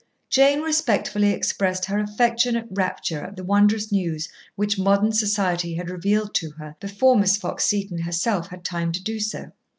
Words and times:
Jane 0.31 0.61
respectfully 0.63 1.29
expressed 1.29 1.85
her 1.85 1.99
affectionate 1.99 2.65
rapture 2.71 3.21
at 3.23 3.35
the 3.35 3.43
wondrous 3.43 3.91
news 3.91 4.29
which 4.55 4.79
"Modern 4.79 5.11
Society" 5.11 5.75
had 5.75 5.91
revealed 5.91 6.33
to 6.33 6.49
her 6.57 6.75
before 6.79 7.15
Miss 7.15 7.37
Fox 7.37 7.65
Seton 7.65 7.99
herself 7.99 8.47
had 8.47 8.63
time 8.65 8.91
to 8.93 9.03
do 9.03 9.19
so. 9.19 9.51